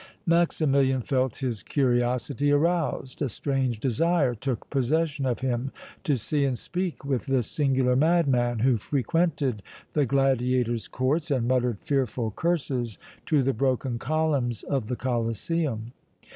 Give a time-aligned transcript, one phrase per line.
[0.25, 5.71] Maximilian felt his curiosity aroused; a strange desire took possession of him
[6.03, 9.61] to see and speak with this singular madman, who frequented
[9.93, 15.93] the gladiators' courts and muttered fearful curses to the broken columns of the Colosseum.